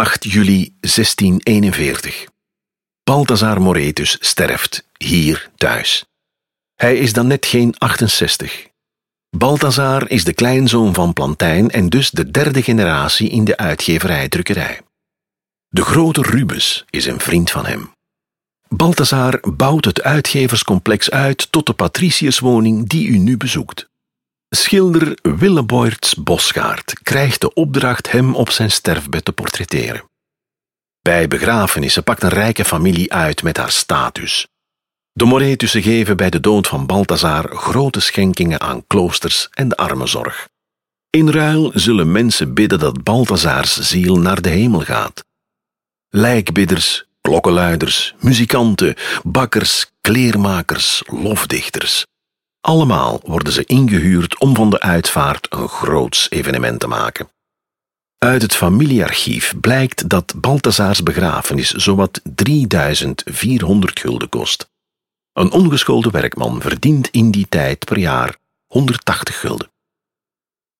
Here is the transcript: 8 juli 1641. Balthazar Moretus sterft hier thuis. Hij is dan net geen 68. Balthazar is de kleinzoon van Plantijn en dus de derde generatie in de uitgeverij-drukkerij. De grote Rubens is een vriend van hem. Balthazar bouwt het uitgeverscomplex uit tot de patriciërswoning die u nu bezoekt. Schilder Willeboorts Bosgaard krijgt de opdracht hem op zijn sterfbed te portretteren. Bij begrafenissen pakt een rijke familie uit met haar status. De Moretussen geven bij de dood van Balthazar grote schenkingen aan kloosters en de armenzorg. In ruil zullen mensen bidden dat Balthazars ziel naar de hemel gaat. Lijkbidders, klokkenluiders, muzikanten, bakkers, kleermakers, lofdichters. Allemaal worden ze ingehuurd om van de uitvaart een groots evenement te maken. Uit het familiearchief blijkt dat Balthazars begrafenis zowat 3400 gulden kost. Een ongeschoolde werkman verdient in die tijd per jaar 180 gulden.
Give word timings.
8 0.00 0.24
juli 0.24 0.74
1641. 0.80 2.26
Balthazar 3.04 3.62
Moretus 3.62 4.16
sterft 4.20 4.86
hier 4.96 5.50
thuis. 5.56 6.04
Hij 6.74 6.96
is 6.96 7.12
dan 7.12 7.26
net 7.26 7.46
geen 7.46 7.74
68. 7.78 8.66
Balthazar 9.36 10.10
is 10.10 10.24
de 10.24 10.32
kleinzoon 10.32 10.94
van 10.94 11.12
Plantijn 11.12 11.70
en 11.70 11.88
dus 11.88 12.10
de 12.10 12.30
derde 12.30 12.62
generatie 12.62 13.28
in 13.28 13.44
de 13.44 13.56
uitgeverij-drukkerij. 13.56 14.80
De 15.68 15.82
grote 15.82 16.22
Rubens 16.22 16.84
is 16.90 17.06
een 17.06 17.20
vriend 17.20 17.50
van 17.50 17.66
hem. 17.66 17.92
Balthazar 18.68 19.40
bouwt 19.56 19.84
het 19.84 20.02
uitgeverscomplex 20.02 21.10
uit 21.10 21.52
tot 21.52 21.66
de 21.66 21.72
patriciërswoning 21.72 22.88
die 22.88 23.06
u 23.06 23.18
nu 23.18 23.36
bezoekt. 23.36 23.88
Schilder 24.56 25.18
Willeboorts 25.22 26.14
Bosgaard 26.14 27.00
krijgt 27.02 27.40
de 27.40 27.54
opdracht 27.54 28.10
hem 28.10 28.34
op 28.34 28.50
zijn 28.50 28.70
sterfbed 28.70 29.24
te 29.24 29.32
portretteren. 29.32 30.04
Bij 31.00 31.28
begrafenissen 31.28 32.04
pakt 32.04 32.22
een 32.22 32.28
rijke 32.28 32.64
familie 32.64 33.12
uit 33.12 33.42
met 33.42 33.56
haar 33.56 33.70
status. 33.70 34.46
De 35.12 35.24
Moretussen 35.24 35.82
geven 35.82 36.16
bij 36.16 36.30
de 36.30 36.40
dood 36.40 36.66
van 36.66 36.86
Balthazar 36.86 37.56
grote 37.56 38.00
schenkingen 38.00 38.60
aan 38.60 38.86
kloosters 38.86 39.48
en 39.50 39.68
de 39.68 39.76
armenzorg. 39.76 40.48
In 41.10 41.30
ruil 41.30 41.70
zullen 41.74 42.12
mensen 42.12 42.54
bidden 42.54 42.78
dat 42.78 43.02
Balthazars 43.02 43.76
ziel 43.76 44.18
naar 44.18 44.42
de 44.42 44.48
hemel 44.48 44.80
gaat. 44.80 45.24
Lijkbidders, 46.08 47.04
klokkenluiders, 47.20 48.14
muzikanten, 48.18 48.94
bakkers, 49.22 49.90
kleermakers, 50.00 51.02
lofdichters. 51.06 52.06
Allemaal 52.60 53.20
worden 53.24 53.52
ze 53.52 53.64
ingehuurd 53.64 54.38
om 54.38 54.54
van 54.54 54.70
de 54.70 54.80
uitvaart 54.80 55.46
een 55.50 55.68
groots 55.68 56.30
evenement 56.30 56.80
te 56.80 56.86
maken. 56.86 57.28
Uit 58.18 58.42
het 58.42 58.54
familiearchief 58.54 59.54
blijkt 59.60 60.08
dat 60.08 60.34
Balthazars 60.36 61.02
begrafenis 61.02 61.70
zowat 61.70 62.20
3400 62.24 64.00
gulden 64.00 64.28
kost. 64.28 64.70
Een 65.32 65.50
ongeschoolde 65.52 66.10
werkman 66.10 66.60
verdient 66.60 67.08
in 67.08 67.30
die 67.30 67.46
tijd 67.48 67.84
per 67.84 67.98
jaar 67.98 68.36
180 68.66 69.40
gulden. 69.40 69.69